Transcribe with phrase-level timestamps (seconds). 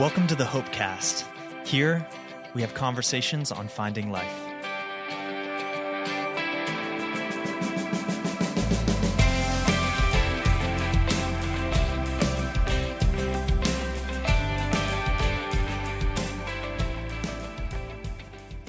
[0.00, 1.26] Welcome to the Hopecast.
[1.66, 2.08] Here,
[2.54, 4.24] we have conversations on finding life.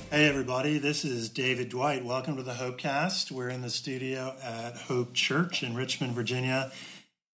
[0.10, 2.04] Hey, everybody, this is David Dwight.
[2.04, 3.32] Welcome to the Hopecast.
[3.32, 6.74] We're in the studio at Hope Church in Richmond, Virginia,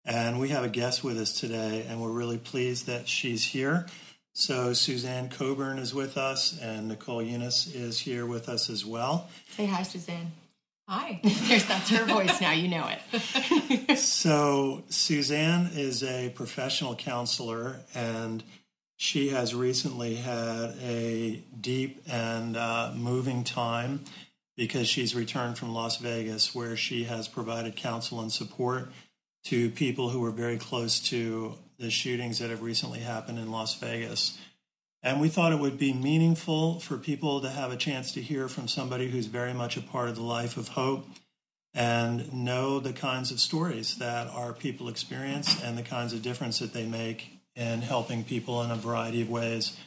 [0.07, 3.85] and we have a guest with us today, and we're really pleased that she's here.
[4.31, 9.29] So, Suzanne Coburn is with us, and Nicole Eunice is here with us as well.
[9.49, 10.31] Say hi, Suzanne.
[10.87, 11.19] Hi.
[11.47, 12.53] There's that's her voice now.
[12.53, 13.97] You know it.
[13.97, 18.43] So, Suzanne is a professional counselor, and
[18.95, 24.05] she has recently had a deep and uh, moving time
[24.55, 28.89] because she's returned from Las Vegas, where she has provided counsel and support
[29.47, 33.75] to people who were very close to the shootings that have recently happened in Las
[33.79, 34.37] Vegas.
[35.01, 38.49] And we thought it would be meaningful for people to have a chance to hear
[38.49, 41.07] from somebody who's very much a part of the life of hope
[41.73, 46.59] and know the kinds of stories that our people experience and the kinds of difference
[46.59, 49.77] that they make in helping people in a variety of ways.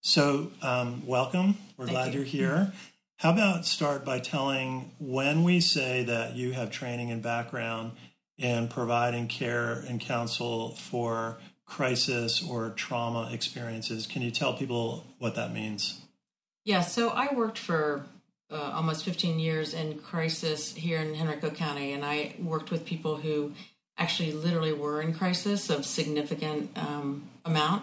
[0.00, 1.58] So, um, welcome.
[1.76, 2.20] We're Thank glad you.
[2.20, 2.72] you're here.
[3.18, 7.92] How about start by telling when we say that you have training and background
[8.38, 15.34] in providing care and counsel for crisis or trauma experiences, can you tell people what
[15.34, 16.00] that means?
[16.64, 18.04] Yeah, so I worked for
[18.50, 23.16] uh, almost 15 years in crisis here in Henrico County, and I worked with people
[23.16, 23.52] who
[23.98, 27.82] actually literally were in crisis of significant um, amount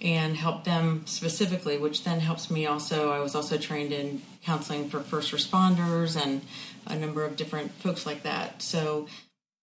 [0.00, 3.12] and helped them specifically, which then helps me also.
[3.12, 6.42] I was also trained in counseling for first responders and
[6.86, 8.60] a number of different folks like that.
[8.60, 9.06] So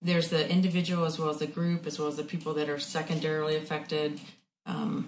[0.01, 2.79] there's the individual as well as the group, as well as the people that are
[2.79, 4.19] secondarily affected.
[4.65, 5.07] Um,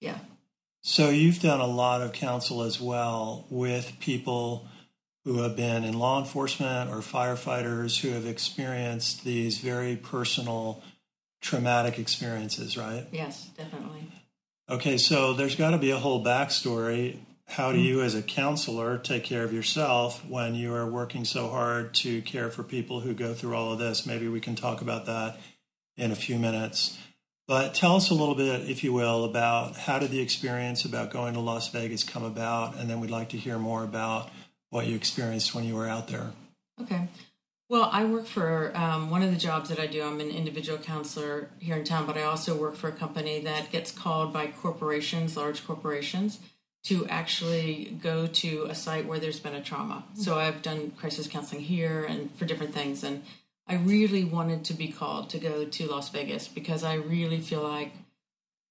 [0.00, 0.18] yeah.
[0.82, 4.68] So you've done a lot of counsel as well with people
[5.24, 10.82] who have been in law enforcement or firefighters who have experienced these very personal
[11.40, 13.06] traumatic experiences, right?
[13.10, 14.08] Yes, definitely.
[14.68, 17.18] Okay, so there's got to be a whole backstory.
[17.46, 21.48] How do you, as a counselor, take care of yourself when you are working so
[21.48, 24.04] hard to care for people who go through all of this?
[24.04, 25.38] Maybe we can talk about that
[25.96, 26.98] in a few minutes.
[27.46, 31.10] But tell us a little bit, if you will, about how did the experience about
[31.10, 34.30] going to Las Vegas come about, and then we'd like to hear more about
[34.70, 36.32] what you experienced when you were out there.
[36.82, 37.08] Okay.
[37.68, 40.02] Well, I work for um, one of the jobs that I do.
[40.02, 43.70] I'm an individual counselor here in town, but I also work for a company that
[43.70, 46.40] gets called by corporations, large corporations,
[46.86, 50.04] to actually go to a site where there's been a trauma.
[50.14, 53.02] So I've done crisis counseling here and for different things.
[53.02, 53.24] And
[53.66, 57.62] I really wanted to be called to go to Las Vegas because I really feel
[57.62, 57.92] like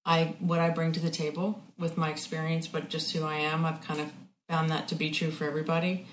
[0.05, 3.65] I what I bring to the table with my experience, but just who I am,
[3.65, 4.13] I've kind of
[4.47, 6.07] found that to be true for everybody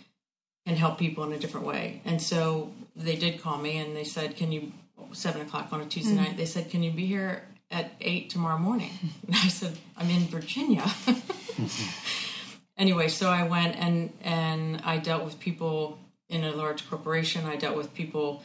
[0.67, 2.01] and help people in a different way.
[2.05, 4.73] And so they did call me and they said, "Can you
[5.13, 6.23] seven o'clock on a Tuesday hmm.
[6.23, 8.93] night?" They said, "Can you be here at eight tomorrow morning?"
[9.27, 10.85] And I said, "I'm in Virginia."
[12.77, 17.47] anyway, so I went and and I dealt with people in a large corporation.
[17.47, 18.43] I dealt with people,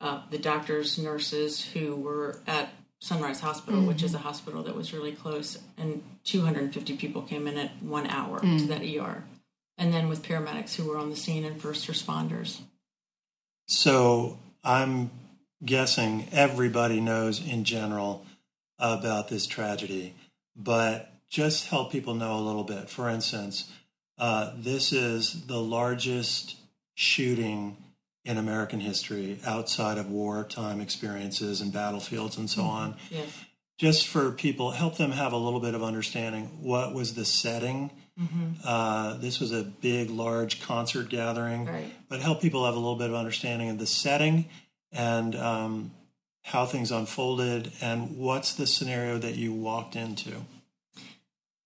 [0.00, 2.70] uh, the doctors, nurses who were at
[3.00, 7.56] Sunrise Hospital, which is a hospital that was really close, and 250 people came in
[7.56, 9.24] at one hour to that ER,
[9.78, 12.60] and then with paramedics who were on the scene and first responders.
[13.68, 15.10] So I'm
[15.64, 18.26] guessing everybody knows in general
[18.80, 20.14] about this tragedy,
[20.56, 22.88] but just help people know a little bit.
[22.90, 23.70] For instance,
[24.18, 26.56] uh, this is the largest
[26.94, 27.76] shooting
[28.24, 32.96] in American history outside of wartime experiences and battlefields and so on.
[33.10, 33.28] Yes.
[33.78, 36.58] Just for people, help them have a little bit of understanding.
[36.60, 37.90] What was the setting?
[38.62, 41.90] Uh, this was a big, large concert gathering Right.
[42.10, 44.44] but help people have a little bit of understanding of the setting
[44.92, 45.92] and um,
[46.50, 50.32] how things unfolded and what's the scenario that you walked into.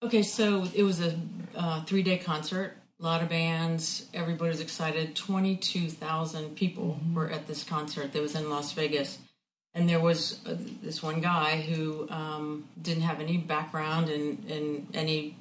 [0.03, 1.19] Okay, so it was a
[1.57, 5.17] uh, three day concert, a lot of bands, everybody was excited.
[5.17, 9.19] 22,000 people were at this concert that was in Las Vegas.
[9.73, 14.87] And there was uh, this one guy who um, didn't have any background in, in
[14.93, 15.35] any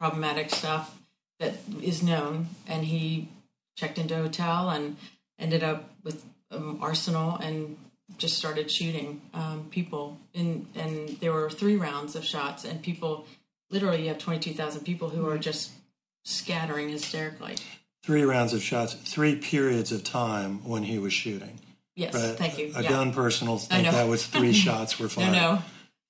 [0.00, 0.98] problematic stuff
[1.38, 2.48] that is known.
[2.66, 3.28] And he
[3.76, 4.96] checked into a hotel and
[5.38, 7.76] ended up with um, arsenal and
[8.16, 10.18] just started shooting um, people.
[10.34, 13.26] And, and there were three rounds of shots, and people
[13.70, 15.72] literally, you have 22,000 people who are just
[16.24, 17.56] scattering hysterically.
[18.02, 21.60] Three rounds of shots, three periods of time when he was shooting.
[21.94, 22.72] Yes, thank you.
[22.76, 22.88] A yeah.
[22.88, 25.32] gun person will I think that was three shots were fired.
[25.32, 25.54] no.
[25.56, 25.62] no.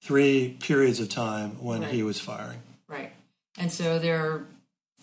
[0.02, 2.58] three periods of time when he was firing.
[2.88, 3.12] Right.
[3.56, 4.46] And so there are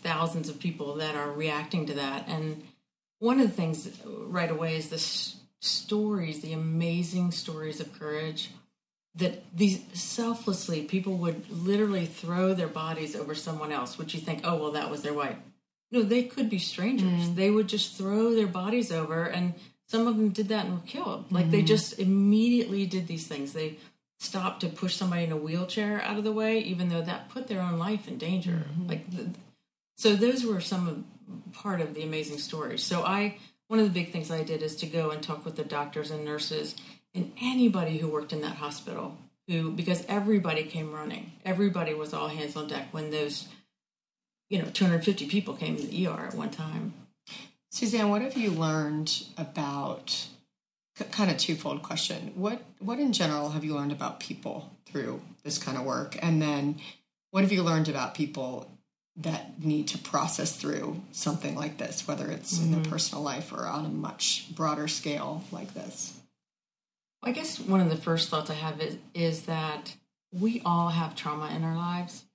[0.04, 2.28] thousands of people that are reacting to that.
[2.28, 2.64] And
[3.18, 8.52] one of the things right away is the s- stories, the amazing stories of courage
[9.16, 14.42] that these selflessly people would literally throw their bodies over someone else, which you think,
[14.44, 15.38] oh, well, that was their wife.
[15.92, 17.30] No, they could be strangers.
[17.30, 17.36] Mm.
[17.36, 19.54] They would just throw their bodies over, and
[19.88, 21.32] some of them did that and were killed.
[21.32, 21.68] Like they mm.
[21.68, 23.54] just immediately did these things.
[23.54, 23.78] They
[24.20, 27.48] stopped to push somebody in a wheelchair out of the way, even though that put
[27.48, 28.66] their own life in danger.
[28.68, 28.88] Mm-hmm.
[28.88, 29.30] Like, the,
[29.96, 32.84] so those were some of part of the amazing stories.
[32.84, 35.56] So I, one of the big things I did is to go and talk with
[35.56, 36.76] the doctors and nurses
[37.14, 39.18] and anybody who worked in that hospital.
[39.48, 43.48] Who, because everybody came running, everybody was all hands on deck when those,
[44.50, 46.94] you know, 250 people came to the ER at one time.
[47.70, 50.30] Suzanne, what have you learned about?
[51.12, 52.32] Kind of twofold question.
[52.36, 56.42] What what in general have you learned about people through this kind of work, and
[56.42, 56.80] then
[57.32, 58.75] what have you learned about people
[59.18, 62.92] that need to process through something like this, whether it's in their mm-hmm.
[62.92, 66.20] personal life or on a much broader scale like this?
[67.24, 69.96] I guess one of the first thoughts I have is, is that
[70.32, 72.26] we all have trauma in our lives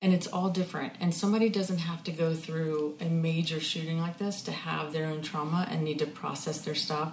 [0.00, 0.94] and it's all different.
[1.00, 5.06] And somebody doesn't have to go through a major shooting like this to have their
[5.06, 7.12] own trauma and need to process their stuff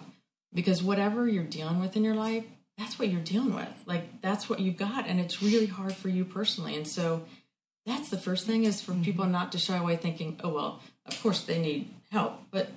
[0.54, 2.46] because whatever you're dealing with in your life,
[2.80, 3.70] that's what you're dealing with.
[3.86, 5.06] Like, that's what you've got.
[5.06, 6.76] And it's really hard for you personally.
[6.76, 7.24] And so,
[7.90, 9.34] that's the first thing is for people mm-hmm.
[9.34, 12.40] not to shy away thinking, oh, well, of course they need help.
[12.52, 12.70] But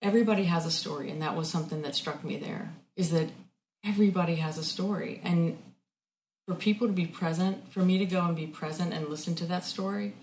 [0.00, 3.28] everybody has a story and that was something that struck me there is that
[3.84, 5.20] everybody has a story.
[5.22, 5.58] And
[6.46, 9.46] for people to be present for me to go and be present and listen to
[9.46, 10.14] that story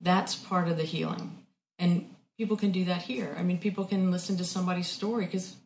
[0.00, 1.44] that's part of the healing.
[1.78, 3.36] And people can do that here.
[3.38, 5.56] I mean people can listen to somebody's story because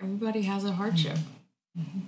[0.00, 1.82] everybody has a hardship mm-hmm.
[1.82, 2.00] Mm-hmm.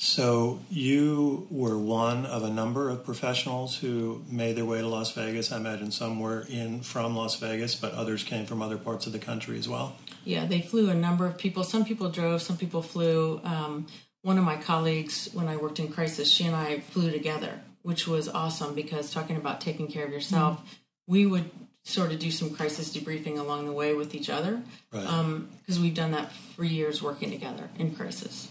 [0.00, 5.10] So you were one of a number of professionals who made their way to Las
[5.10, 5.50] Vegas.
[5.50, 9.12] I imagine some were in from Las Vegas, but others came from other parts of
[9.12, 9.96] the country as well.
[10.24, 11.64] Yeah, they flew a number of people.
[11.64, 13.40] Some people drove, some people flew.
[13.42, 13.88] Um,
[14.22, 18.06] one of my colleagues, when I worked in crisis, she and I flew together, which
[18.06, 20.78] was awesome because talking about taking care of yourself,
[21.08, 21.50] we would
[21.82, 24.62] sort of do some crisis debriefing along the way with each other
[24.92, 25.46] Right.
[25.60, 28.48] because we've done that for years working together in crisis.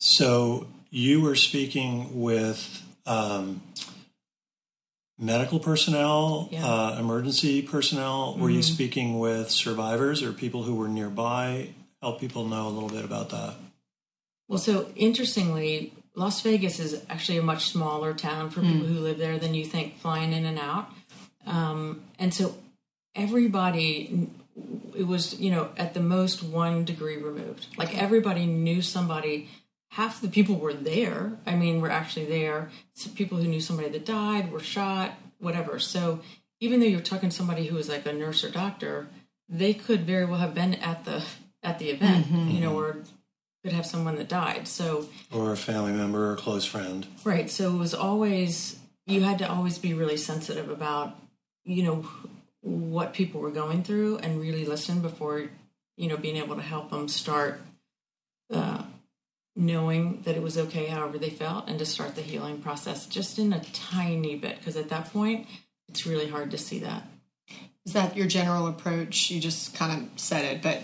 [0.00, 3.62] So you were speaking with um,
[5.18, 6.66] medical personnel, Yeah.
[6.66, 8.36] uh, emergency personnel.
[8.38, 11.74] Were you speaking with survivors or people who were nearby?
[12.00, 13.54] Help people know a little bit about that.
[14.48, 19.18] Well, so interestingly, Las Vegas is actually a much smaller town for people who live
[19.18, 20.90] there than you think, flying in and out.
[21.46, 22.56] Um, and so
[23.14, 24.28] everybody,
[24.96, 27.66] it was, you know, at the most one degree removed.
[27.76, 29.50] Like everybody knew somebody.
[29.90, 31.32] Half the people were there.
[31.46, 32.70] I mean, were actually there.
[32.94, 35.78] So people who knew somebody that died, were shot, whatever.
[35.78, 36.20] So
[36.60, 39.08] even though you're talking to somebody who was like a nurse or doctor,
[39.48, 41.24] they could very well have been at the
[41.62, 42.98] at the event, you know, or
[43.62, 44.66] could have someone that died.
[44.66, 47.06] So Or a family member or a close friend.
[47.24, 47.50] Right.
[47.50, 51.18] So it was always, you had to always be really sensitive about,
[51.64, 52.08] you know,
[52.62, 55.50] what people were going through and really listen before,
[55.96, 57.60] you know, being able to help them start
[58.52, 58.82] uh,
[59.60, 63.38] knowing that it was okay however they felt and to start the healing process just
[63.38, 64.58] in a tiny bit.
[64.58, 65.46] Because at that point,
[65.88, 67.02] it's really hard to see that.
[67.84, 69.30] Is that your general approach?
[69.30, 70.82] You just kind of said it, but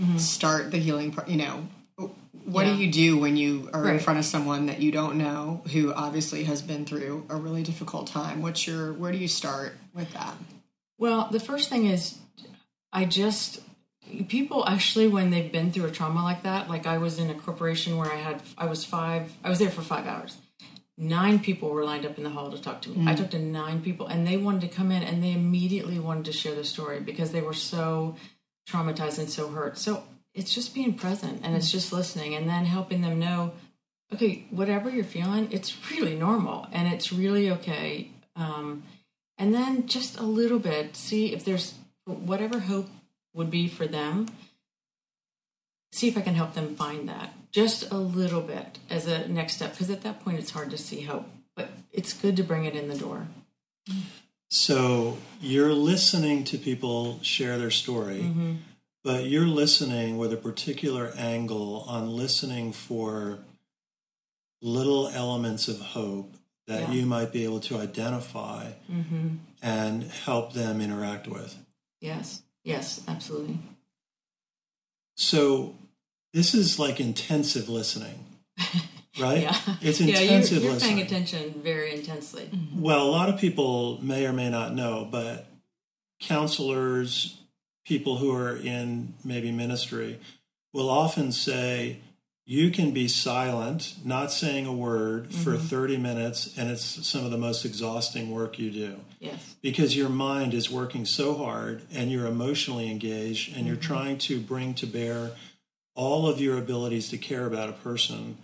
[0.00, 0.18] mm-hmm.
[0.18, 1.10] start the healing.
[1.10, 1.66] Pro- you know,
[2.44, 2.74] what Yeah.
[2.74, 5.92] do you do when you are in front of someone that you don't know who
[5.92, 8.40] obviously has been through a really difficult time?
[8.40, 10.36] What's your where do you start with that?
[10.98, 12.18] Well, the first thing is,
[12.92, 13.60] I just
[14.28, 16.68] people actually when they've been through a trauma like that.
[16.68, 19.32] Like I was in a corporation where I had I was five.
[19.44, 20.36] I was there for five hours.
[20.98, 23.10] Nine people were lined up in the hall to talk to me.
[23.10, 26.26] I talked to nine people, and they wanted to come in, and they immediately wanted
[26.26, 28.16] to share their story because they were so
[28.68, 29.78] traumatized and so hurt.
[29.78, 30.04] So
[30.34, 33.52] it's just being present, and it's just listening, and then helping them know
[34.12, 38.10] okay, whatever you're feeling, it's really normal and it's really okay.
[38.36, 38.82] Um,
[39.38, 42.88] and then just a little bit, see if there's whatever hope
[43.34, 44.28] would be for them.
[45.92, 49.54] See if I can help them find that just a little bit as a next
[49.54, 52.64] step, because at that point it's hard to see hope, but it's good to bring
[52.64, 53.28] it in the door.
[54.48, 58.54] So you're listening to people share their story, mm-hmm.
[59.04, 63.38] but you're listening with a particular angle on listening for
[64.62, 66.34] little elements of hope
[66.66, 66.92] that Yeah.
[66.92, 69.36] you might be able to identify mm-hmm.
[69.60, 71.56] and help them interact with.
[72.00, 73.58] Yes, yes, absolutely.
[75.16, 75.74] So
[76.32, 78.24] this is like intensive listening.
[79.20, 79.42] right?
[79.42, 80.96] Yeah, It's yeah, intensive you're, you're listening.
[80.96, 82.48] paying attention very intensely.
[82.52, 82.80] Mm-hmm.
[82.80, 85.46] Well, a lot of people may or may not know, but
[86.20, 87.38] counselors,
[87.84, 90.18] people who are in maybe ministry,
[90.72, 91.98] will often say,
[92.52, 95.66] you can be silent, not saying a word for mm-hmm.
[95.68, 100.10] 30 minutes, and it's some of the most exhausting work you do Yes, because your
[100.10, 103.94] mind is working so hard and you're emotionally engaged and you're mm-hmm.
[103.94, 105.30] trying to bring to bear
[105.94, 108.36] all of your abilities to care about a person.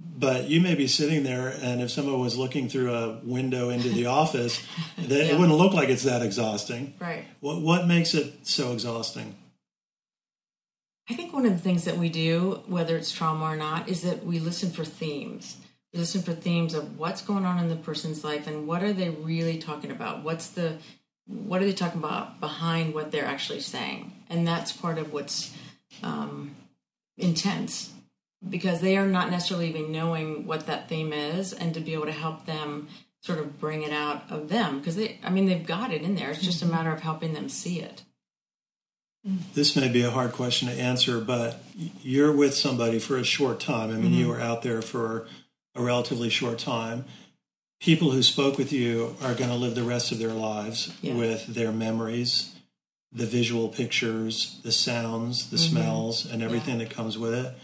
[0.00, 3.88] But you may be sitting there, and if someone was looking through a window into
[3.88, 4.60] the office,
[4.98, 6.94] that it wouldn't look like it's that exhausting.
[6.98, 7.24] right.
[7.38, 9.36] What what makes it so exhausting?
[11.08, 14.02] I think one of the things that we do, whether it's trauma or not, is
[14.02, 15.58] that we listen for themes.
[15.92, 18.92] We listen for themes of what's going on in the person's life and what are
[18.92, 20.24] they really talking about.
[20.24, 20.78] What's the
[21.26, 25.54] what are they talking about behind what they're actually saying, and that's part of what's
[26.02, 26.54] um,
[27.16, 27.92] intense
[28.46, 32.06] because they are not necessarily even knowing what that theme is, and to be able
[32.06, 32.88] to help them
[33.22, 36.14] sort of bring it out of them because they, I mean, they've got it in
[36.14, 36.30] there.
[36.30, 38.02] It's just a matter of helping them see it.
[39.54, 41.62] This may be a hard question to answer, but
[42.02, 43.90] you're with somebody for a short time.
[43.90, 44.32] I mean, you mm-hmm.
[44.32, 45.26] were out there for
[45.74, 47.06] a relatively short time.
[47.80, 51.14] People who spoke with you are going to live the rest of their lives Yeah.
[51.14, 52.54] with their memories,
[53.10, 55.70] the visual pictures, the sounds, the mm-hmm.
[55.70, 57.54] smells, and everything that comes with it.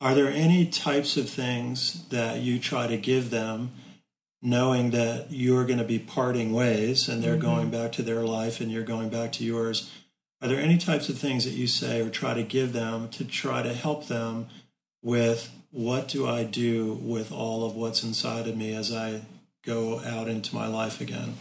[0.00, 3.72] Are there any types of things that you try to give them,
[4.40, 7.42] knowing that you're going to be parting ways and they're mm-hmm.
[7.42, 9.90] going back to their life and you're going back to yours?
[10.40, 13.24] Are there any types of things that you say or try to give them to
[13.24, 14.46] try to help them
[15.02, 19.22] with what do I do with all of what's inside of me as I
[19.64, 21.34] go out into my life again?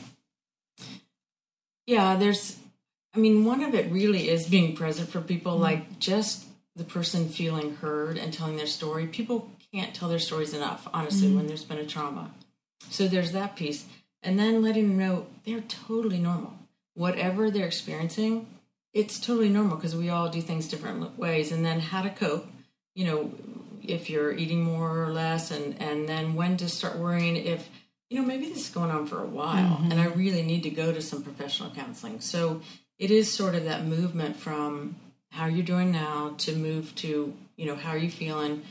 [1.85, 2.57] Yeah, there's,
[3.15, 5.61] I mean, one of it really is being present for people, Mm-hmm.
[5.61, 9.07] like just the person feeling heard and telling their story.
[9.07, 11.37] People can't tell their stories enough, honestly, Mm-hmm.
[11.37, 12.31] when there's been a trauma.
[12.89, 13.85] So there's that piece.
[14.23, 16.53] And then letting them know they're totally normal.
[16.95, 18.47] Whatever they're experiencing,
[18.97, 21.51] it's totally normal because we all do things different ways.
[21.51, 22.47] And then how to cope,
[22.95, 23.31] you know,
[23.83, 27.69] if you're eating more or less, and, and then when to start worrying if,
[28.09, 29.91] you know, maybe this is going on for a while mm-hmm.
[29.91, 32.21] and I really need to go to some professional counseling.
[32.21, 32.61] So
[32.97, 34.95] it is sort of that movement from
[35.29, 38.63] how are you're doing now to move to, you know, how are you feeling?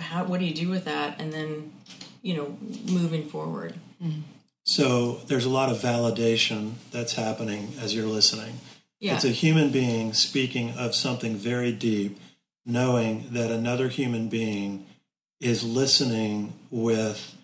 [0.00, 1.20] How, what do you do with that?
[1.20, 1.72] And then,
[2.20, 2.58] you know,
[2.90, 3.74] moving forward.
[4.02, 4.22] Mm-hmm.
[4.64, 8.54] So there's a lot of validation that's happening as you're listening.
[9.02, 9.16] Yeah.
[9.16, 12.20] It's a human being speaking of something very deep,
[12.64, 14.86] knowing that another human being
[15.40, 17.36] is listening with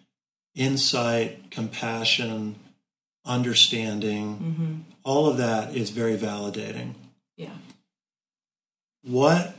[0.54, 2.54] insight, compassion,
[3.26, 4.38] understanding.
[4.38, 4.74] Mm-hmm.
[5.02, 6.94] All of that is very validating.
[7.36, 7.50] yeah.
[9.02, 9.56] What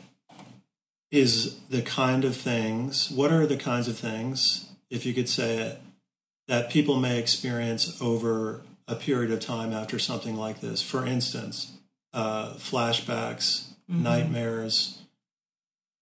[1.12, 5.58] is the kind of things, what are the kinds of things, if you could say
[5.58, 5.82] it,
[6.48, 10.82] that people may experience over a period of time after something like this?
[10.82, 11.74] For instance,
[12.14, 15.00] uh, flashbacks, nightmares.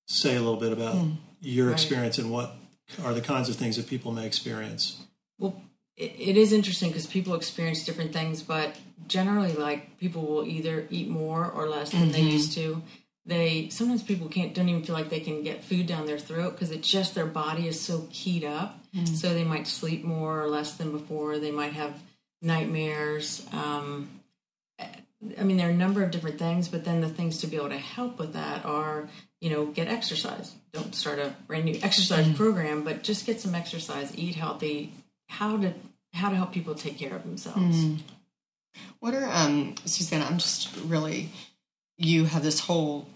[0.07, 1.05] Say a little bit about
[1.41, 1.73] your Right.
[1.73, 2.55] experience and what
[3.03, 5.01] are the kinds of things that people may experience.
[5.37, 5.61] Well,
[5.97, 8.75] it, it is interesting because people experience different things, but
[9.07, 12.81] generally, like people will either eat more or less than they used to.
[13.25, 16.51] They sometimes people can't don't even feel like they can get food down their throat
[16.51, 18.79] because it's just their body is so keyed up.
[19.13, 21.37] So they might sleep more or less than before.
[21.37, 22.01] They might have
[22.41, 23.45] nightmares.
[23.51, 24.09] Um,
[25.39, 27.55] I mean, there are a number of different things, but then the things to be
[27.55, 29.09] able to help with that are,
[29.41, 30.53] you know, get exercise.
[30.73, 32.35] Don't start a brand new exercise mm.
[32.35, 34.93] program, but just get some exercise, eat healthy.
[35.29, 35.73] How to
[36.13, 37.77] how to help people take care of themselves.
[37.77, 37.99] Mm.
[38.99, 40.25] What are um Susanna?
[40.25, 41.29] I'm just really
[41.97, 43.07] you have this whole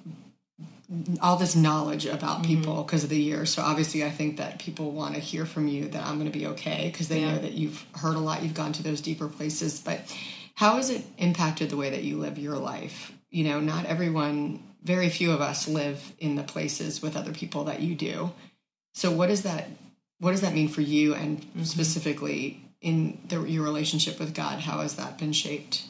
[1.22, 2.56] all this knowledge about mm-hmm.
[2.56, 3.46] people because of the year.
[3.46, 6.38] So obviously, I think that people want to hear from you that I'm going to
[6.38, 7.34] be okay because they Yeah.
[7.34, 9.80] know that you've heard a lot, you've gone to those deeper places.
[9.80, 10.02] But
[10.56, 13.12] how has it impacted the way that you live your life?
[13.30, 17.66] You know, not everyone, very few of us live in the places with other people
[17.66, 18.32] that you do.
[18.94, 19.68] So what does that
[20.20, 24.60] what does that mean for you and specifically in the, your relationship with God?
[24.60, 25.84] How has that been shaped?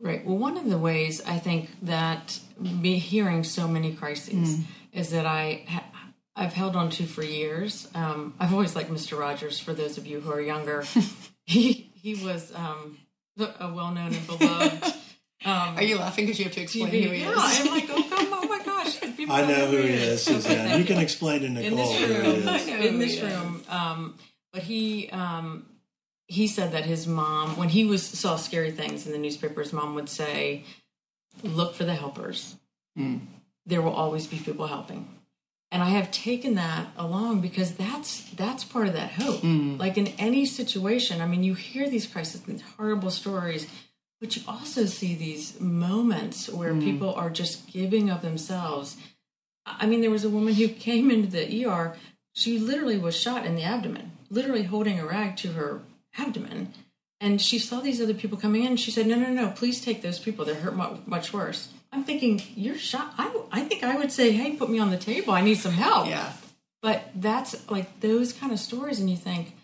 [0.00, 0.24] Right.
[0.24, 2.38] Well, one of the ways I think that
[2.80, 4.60] be hearing so many crises
[4.92, 5.84] is that I ha-
[6.34, 7.88] I've held on to for years.
[7.94, 9.18] Um, I've always liked Mr.
[9.18, 9.60] Rogers.
[9.60, 10.84] For those of you who are younger,
[11.44, 12.98] he he was um,
[13.38, 14.94] a well known and beloved.
[15.44, 17.02] Um, Are you laughing because you have to explain TV.
[17.02, 17.60] who he yeah, is?
[17.60, 20.78] I'm like, oh, come, oh my gosh, people I know who he is, Suzanne.
[20.78, 23.64] You can explain to in Nicole this who he room, I know in this room.
[23.68, 24.18] Um,
[24.52, 25.66] but he um,
[26.28, 29.72] he said that his mom, when he was saw scary things in the newspaper, his
[29.72, 30.64] mom would say,
[31.42, 32.54] "Look for the helpers.
[32.96, 33.18] Hmm.
[33.66, 35.08] There will always be people helping."
[35.72, 39.42] And I have taken that along because that's that's part of that hope.
[39.78, 43.66] Like in any situation, I mean, you hear these crises and horrible stories,
[44.20, 48.98] but you also see these moments where people are just giving of themselves.
[49.64, 51.96] I mean, there was a woman who came into the ER.
[52.34, 55.80] She literally was shot in the abdomen, literally holding a rag to her
[56.18, 56.74] abdomen.
[57.18, 58.76] And she saw these other people coming in.
[58.76, 59.50] She said, "No, no, no!
[59.50, 60.44] Please take those people.
[60.44, 60.76] They're hurt
[61.06, 64.78] much worse." I'm thinking, "You're shot." I, I think I would say, "Hey, put me
[64.78, 65.32] on the table.
[65.32, 66.32] I need some help." Yeah.
[66.80, 69.54] But that's like those kind of stories, and you think,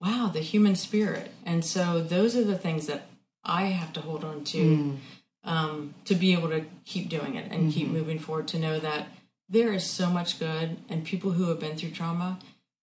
[0.00, 3.06] "Wow, the human spirit." And so those are the things that
[3.44, 4.96] I have to hold on to mm.
[5.44, 7.96] um, to be able to keep doing it and keep mm-hmm.
[7.96, 8.48] moving forward.
[8.48, 9.08] To know that
[9.48, 12.38] there is so much good, and people who have been through trauma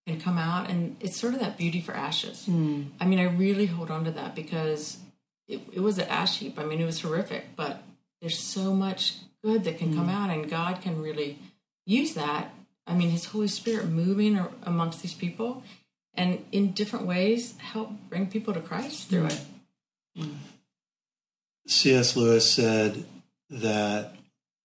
[0.07, 2.45] can come out, and it's sort of that beauty for ashes.
[2.49, 2.87] Mm.
[2.99, 4.97] I mean, I really hold on to that because
[5.47, 6.57] it, it was an ash heap.
[6.59, 7.83] I mean, it was horrific, but
[8.21, 10.13] there's so much good that can come mm.
[10.13, 11.39] out, and God can really
[11.85, 12.53] use that.
[12.85, 15.63] I mean, His Holy Spirit moving amongst these people,
[16.13, 19.31] and in different ways help bring people to Christ through mm.
[19.31, 19.45] it.
[20.19, 20.35] Mm.
[21.67, 22.15] C.S.
[22.15, 23.05] Lewis said
[23.49, 24.15] that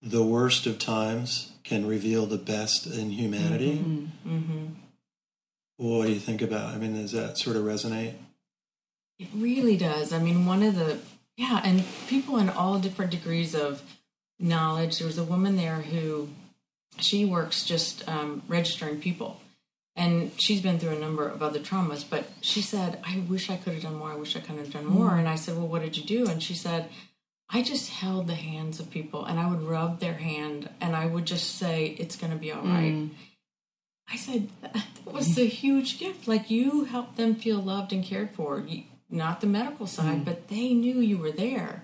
[0.01, 3.79] the worst of times can reveal the best in humanity.
[3.79, 4.37] Mm-hmm.
[4.37, 4.67] mm-hmm.
[5.79, 6.75] What do you think about?
[6.75, 8.15] I mean, does that sort of resonate?
[9.19, 10.13] It really does.
[10.13, 10.99] I mean, one of the
[11.37, 13.83] yeah, and people in all different degrees of
[14.39, 14.99] knowledge.
[14.99, 16.29] There was a woman there who
[16.99, 19.41] she works just um, registering people,
[19.97, 22.05] and she's been through a number of other traumas.
[22.09, 24.13] But she said, "I wish I could have done more.
[24.13, 26.31] I wish I could have done more." And I said, "Well, what did you do?"
[26.31, 26.91] And she said,
[27.49, 31.07] "I just held the hands of people, and I would rub their hand, and I
[31.07, 33.09] would just say, it's going to be all right."
[34.11, 36.29] I said, that was a huge gift.
[36.29, 38.61] Like you helped them feel loved and cared for.
[38.61, 40.25] You, not the medical side, mm-hmm.
[40.25, 41.83] but they knew you were there.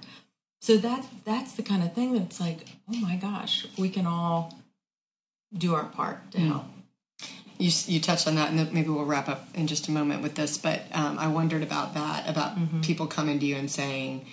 [0.61, 4.58] So that's that's the kind of thing that's like, oh my gosh, we can all
[5.56, 6.49] do our part to mm-hmm.
[6.49, 6.64] help.
[7.58, 10.37] You, you touched on that, and maybe we'll wrap up in just a moment with
[10.37, 10.58] this.
[10.58, 12.80] But um, I wondered about that about mm-hmm.
[12.82, 14.26] people coming to you and saying,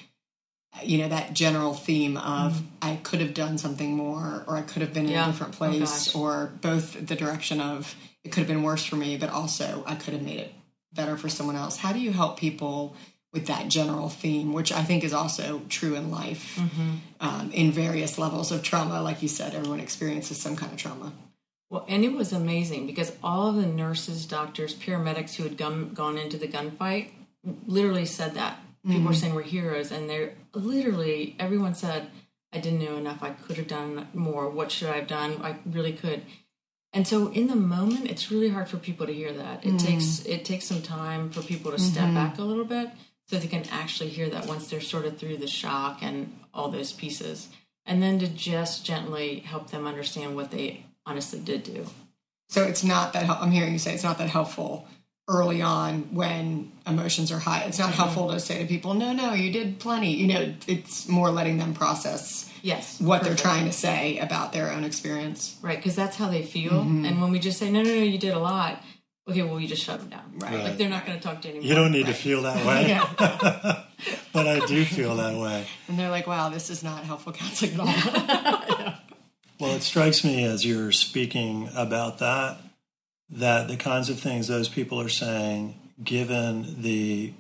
[0.84, 4.82] you know, that general theme of I could have done something more, or I could
[4.82, 5.24] have been in Yeah.
[5.24, 6.16] a different Oh, place, gosh.
[6.16, 9.96] or both the direction of it could have been worse for me, but also I
[9.96, 10.54] could have made it
[10.96, 11.78] better for someone else.
[11.78, 12.96] How do you help people
[13.34, 16.58] with that general theme, which I think is also true in life
[17.20, 19.02] um, in various levels of trauma?
[19.02, 21.12] Like you said, everyone experiences some kind of trauma.
[21.70, 25.94] Well, and it was amazing because all of the nurses, doctors, paramedics who had gone,
[25.94, 27.10] gone into the gunfight
[27.68, 28.60] literally said that.
[28.88, 32.08] People were saying we're heroes, and they're literally, everyone said,
[32.54, 33.24] I didn't know enough.
[33.24, 34.48] I could have done more.
[34.48, 35.42] What should I have done?
[35.42, 36.22] I really could.
[36.96, 39.66] And so in the moment, it's really hard for people to hear that.
[39.66, 39.78] It hmm.
[39.78, 42.16] takes it takes some time for people to step mm-hmm.
[42.16, 42.90] back a little bit
[43.28, 46.70] so they can actually hear that once they're sort of through the shock and all
[46.70, 47.50] those pieces.
[47.86, 51.86] And then to just gently help them understand what they honestly did do.
[52.50, 54.88] So it's not that I'm hearing you say it's not that helpful
[55.28, 57.64] early on when emotions are high.
[57.64, 57.98] It's not mm-hmm.
[57.98, 61.58] helpful to say to people, "No, no, you did plenty." You know, it's more letting
[61.58, 63.00] them process Yes.
[63.00, 65.56] what they're trying to say about their own experience.
[65.62, 66.72] Right, because that's how they feel.
[66.72, 67.06] Mm-hmm.
[67.06, 68.82] And when we just say, no, no, no, you did a lot,
[69.30, 70.40] okay, well, you just shut them down.
[70.40, 70.64] Right.
[70.64, 71.62] Like they're not going to talk to you.
[71.62, 73.00] You don't need to feel that way,
[74.34, 75.68] but I do feel that way.
[75.88, 78.94] and they're like, "Wow, this is not helpful counseling at all."
[79.60, 82.58] Well, it strikes me as you're speaking about that,
[83.30, 87.34] that the kinds of things those people are saying, given the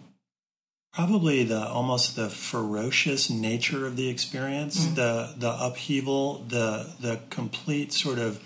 [0.93, 4.95] probably the almost the ferocious nature of the experience, mm-hmm.
[4.95, 8.41] the the upheaval, the the complete sort of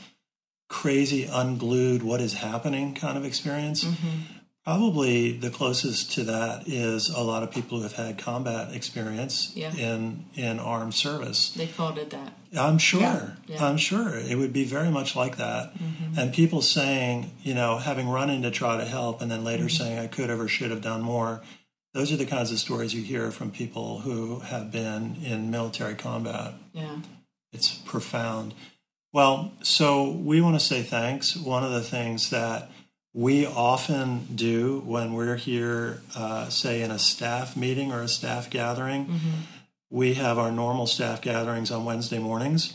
[0.67, 3.83] crazy, unglued, what is happening kind of experience.
[3.83, 4.33] Mm-hmm.
[4.65, 9.51] Probably the closest to that is a lot of people who have had combat experience
[9.55, 9.73] Yeah.
[9.73, 11.51] in in armed service.
[11.51, 12.33] They called it that.
[12.57, 13.01] I'm sure.
[13.01, 13.31] Yeah.
[13.47, 13.65] Yeah.
[13.65, 15.73] I'm sure it would be very much like that.
[15.73, 16.19] Mm-hmm.
[16.19, 19.65] And people saying, you know, having run in to try to help and then later
[19.65, 19.83] mm-hmm.
[19.83, 21.41] saying I could have or should have done more.
[21.93, 25.95] Those are the kinds of stories you hear from people who have been in military
[25.95, 26.53] combat.
[26.73, 26.97] Yeah.
[27.51, 28.53] It's profound.
[29.11, 31.35] Well, so we want to say thanks.
[31.35, 32.69] One of the things that
[33.13, 38.51] we often do when we're here, uh, say in a staff meeting or a staff
[38.51, 39.41] gathering, mm-hmm.
[39.89, 42.73] We have our normal staff gatherings on Wednesday mornings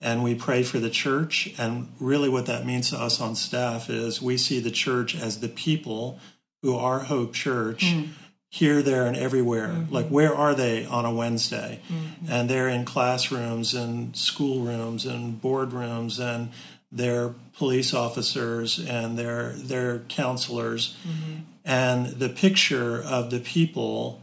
[0.00, 1.52] and we pray for the church.
[1.58, 5.40] And really, what that means to us on staff is we see the church as
[5.40, 6.18] the people
[6.62, 7.84] who are Hope Church.
[7.84, 8.08] Mm.
[8.52, 9.68] Here, there, and everywhere.
[9.68, 9.94] Mm-hmm.
[9.94, 11.78] Like, where are they on a Wednesday?
[11.86, 12.32] Mm-hmm.
[12.32, 16.50] And they're in classrooms and schoolrooms and boardrooms, and
[16.90, 20.96] they're police officers and they're they're counselors.
[21.06, 21.34] Mm-hmm.
[21.64, 24.20] And the picture of the people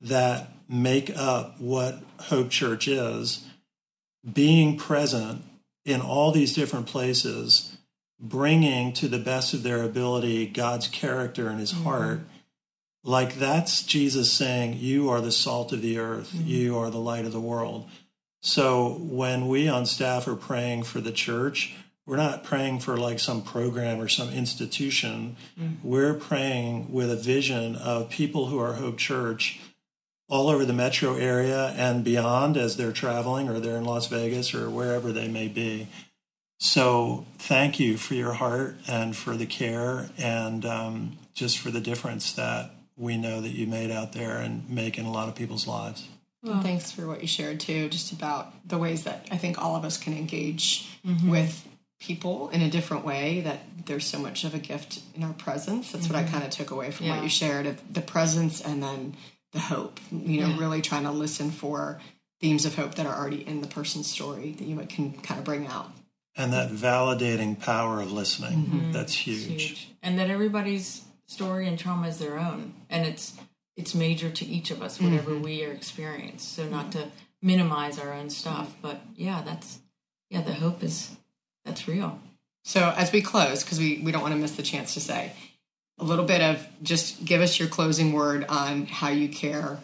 [0.00, 3.44] that make up what Hope Church is,
[4.30, 5.42] being present
[5.84, 7.76] in all these different places
[8.18, 11.84] bringing to the best of their ability God's character and his mm-hmm.
[11.84, 12.20] heart.
[13.04, 16.46] Like that's Jesus saying, You are the salt of the earth, mm-hmm.
[16.46, 17.88] you are the light of the world.
[18.40, 21.74] So when we on staff are praying for the church,
[22.04, 25.36] we're not praying for like some program or some institution.
[25.58, 25.88] Mm-hmm.
[25.88, 29.60] We're praying with a vision of people who are Hope Church
[30.28, 34.54] all over the metro area and beyond as they're traveling or they're in Las Vegas
[34.54, 35.88] or wherever they may be.
[36.58, 41.80] So thank you for your heart and for the care and um, just for the
[41.80, 45.34] difference that we know that you made out there and make in a lot of
[45.34, 46.08] people's lives.
[46.42, 49.74] Well, thanks for what you shared too, just about the ways that I think all
[49.74, 51.30] of us can engage mm-hmm.
[51.30, 51.66] with
[51.98, 53.40] people in a different way.
[53.40, 55.90] That there's so much of a gift in our presence.
[55.90, 56.14] That's mm-hmm.
[56.14, 56.32] what I mm-hmm.
[56.32, 57.16] kind of took away from yeah.
[57.16, 59.16] what you shared of the presence and then
[59.56, 59.98] the hope.
[60.12, 60.58] You know, yeah.
[60.58, 62.00] really trying to listen for
[62.40, 65.44] themes of hope that are already in the person's story that you can kind of
[65.44, 65.90] bring out
[66.36, 68.92] and that validating power of listening mm-hmm.
[68.92, 69.62] that's huge.
[69.62, 69.88] huge.
[70.02, 73.34] and that everybody's story and trauma is their own and it's
[73.76, 75.42] it's major to each of us whatever mm-hmm.
[75.42, 77.08] we are experiencing so not to
[77.42, 79.80] minimize our own stuff but yeah that's
[80.30, 81.16] yeah the hope is
[81.64, 82.18] that's real
[82.64, 85.32] so as we close because we we don't want to miss the chance to say
[85.98, 89.78] a little bit of just give us your closing word on how you care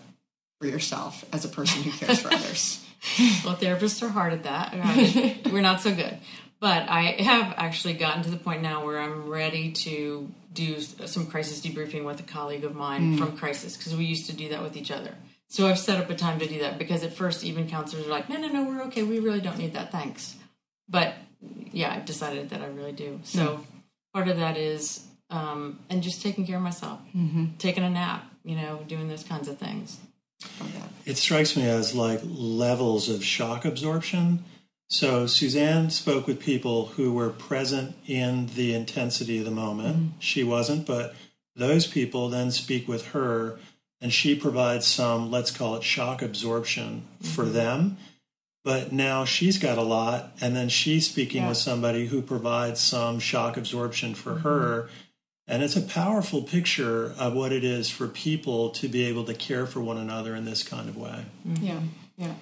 [0.60, 2.84] for yourself as a person who cares for others
[3.44, 6.18] well therapists are hard at that we're not so good
[6.62, 11.26] but I have actually gotten to the point now where I'm ready to do some
[11.26, 13.18] crisis debriefing with a colleague of mine mm.
[13.18, 15.12] from crisis because we used to do that with each other.
[15.48, 18.10] So I've set up a time to do that because at first even counselors are
[18.10, 19.02] like, no, no, no, we're okay.
[19.02, 19.90] We really don't need that.
[19.90, 20.36] Thanks.
[20.88, 21.14] But
[21.72, 23.18] yeah, I've decided that I really do.
[23.24, 23.64] So mm.
[24.14, 27.46] part of that is, um, and just taking care of myself, mm-hmm.
[27.58, 29.98] taking a nap, you know, doing those kinds of things.
[31.06, 34.44] It strikes me as like levels of shock absorption
[34.92, 39.96] so Suzanne spoke with people who were present in the intensity of the moment.
[39.96, 40.18] Mm-hmm.
[40.18, 41.14] She wasn't, but
[41.56, 43.58] those people then speak with her
[44.02, 47.32] and she provides some, let's call it shock absorption mm-hmm.
[47.32, 47.96] for them.
[48.64, 51.48] But now she's got a lot, and then she's speaking yeah.
[51.48, 54.42] with somebody who provides some shock absorption for mm-hmm.
[54.42, 54.88] her.
[55.48, 59.34] And it's a powerful picture of what it is for people to be able to
[59.34, 61.24] care for one another in this kind of way.
[61.46, 61.64] Mm-hmm.
[61.64, 61.80] Yeah,
[62.16, 62.34] yeah.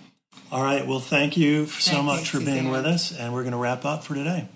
[0.52, 0.86] All right.
[0.86, 2.54] Well, thank you so Thanks, much for Suzanne.
[2.54, 4.46] being with us, and we're going to wrap up for today.